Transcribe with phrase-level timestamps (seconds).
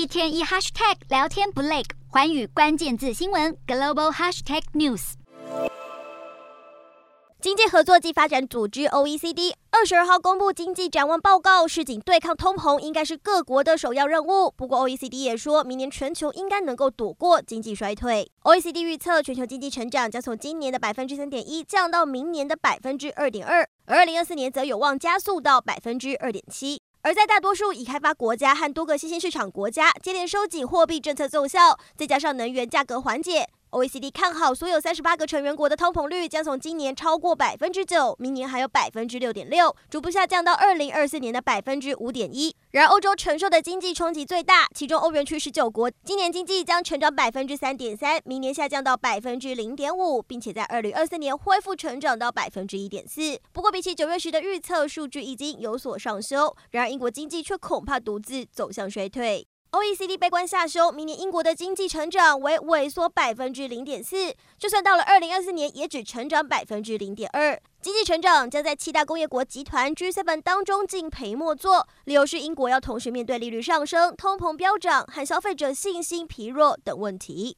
[0.00, 5.12] 一天一 hashtag 聊天不累，寰宇关键字新闻 global hashtag news。
[7.38, 14.50] 经济合作暨发展组织 OECD 二十二号公布经济展望报告，市井对抗通膨应该是各国的首要任务。
[14.56, 18.32] 不过，OECD 也说明年全球应该能够躲过经济衰退。
[18.44, 26.80] OECD 预测全球经济成长将从今年的百分之三点一降到明年的百分之二点二，而二零二四年则有望加速到百分之二点七。
[27.02, 33.48] 而在大多数已开发国家和多个新兴市场国家接连收紧货币政策奏效，再加上能源价格缓解。
[33.70, 42.54] OECD 看好所有三十八个成员国的通膨率将从今年超过百分之九，明年还有百分之六点六，逐步下降到二零二四年的百分之五点一。
[42.72, 53.38] 然而，欧洲承受的经济冲击最大，其中欧元区十九国今年经济将成长百分之三点三，明年下降到百分之零点五，并且在二零二四年恢复成长到百分之一点四。
[53.52, 56.56] 不过，比起九月时的预测，数据已经有所上修。
[56.72, 59.46] 然而，英国经济却恐怕独自走向衰退。
[59.72, 67.56] OECD 悲观下修，明年英国的经济成长为萎缩百分之零点四，就算到了二零二四年，也只成长百分之零点二。
[67.80, 77.56] 经济成长将在七大工业国集团 G7 当中敬陪末座，理由是英国要同时面对利率上升、通膨飙涨和消费者信心疲弱等问题。